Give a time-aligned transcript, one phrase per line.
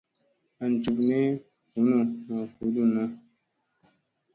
[0.63, 1.19] An jup ni
[1.71, 3.03] bunu maa vudunna.